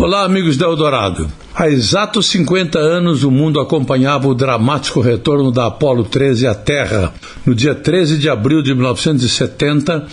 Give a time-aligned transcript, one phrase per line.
[0.00, 1.30] Olá, amigos da Eldorado.
[1.54, 7.12] Há exatos 50 anos, o mundo acompanhava o dramático retorno da Apollo 13 à Terra.
[7.44, 10.06] No dia 13 de abril de 1970,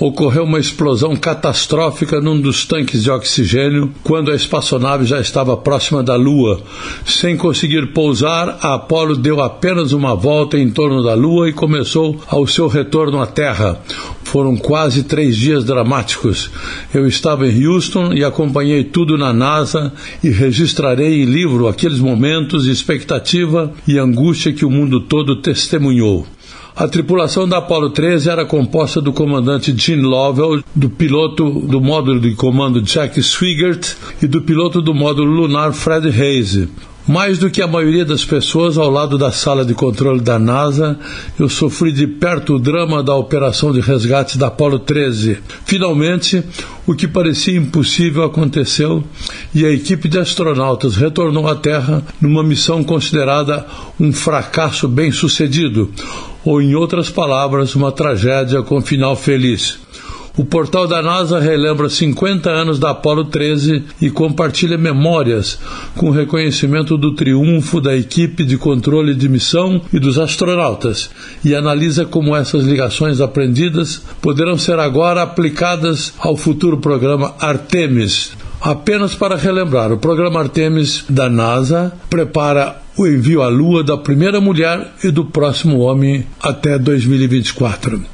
[0.00, 6.02] ocorreu uma explosão catastrófica num dos tanques de oxigênio quando a espaçonave já estava próxima
[6.02, 6.62] da Lua.
[7.04, 12.18] Sem conseguir pousar, a Apollo deu apenas uma volta em torno da Lua e começou
[12.28, 13.78] ao seu retorno à Terra.
[14.34, 16.50] Foram quase três dias dramáticos.
[16.92, 19.92] Eu estava em Houston e acompanhei tudo na NASA
[20.24, 26.26] e registrarei em livro aqueles momentos de expectativa e angústia que o mundo todo testemunhou.
[26.74, 32.18] A tripulação da Apollo 13 era composta do comandante Gene Lovell, do piloto do módulo
[32.18, 36.66] de comando Jack Swigert e do piloto do módulo lunar Fred Hayes.
[37.06, 40.98] Mais do que a maioria das pessoas ao lado da sala de controle da NASA,
[41.38, 45.36] eu sofri de perto o drama da operação de resgate da Apollo 13.
[45.66, 46.42] Finalmente,
[46.86, 49.04] o que parecia impossível aconteceu
[49.54, 53.66] e a equipe de astronautas retornou à Terra numa missão considerada
[54.00, 55.92] um fracasso bem-sucedido,
[56.42, 59.78] ou, em outras palavras, uma tragédia com final feliz.
[60.36, 65.60] O portal da NASA relembra 50 anos da Apollo 13 e compartilha memórias
[65.96, 71.08] com reconhecimento do triunfo da equipe de controle de missão e dos astronautas
[71.44, 78.32] e analisa como essas ligações aprendidas poderão ser agora aplicadas ao futuro programa Artemis.
[78.60, 84.40] Apenas para relembrar, o programa Artemis da NASA prepara o envio à Lua da primeira
[84.40, 88.13] mulher e do próximo homem até 2024.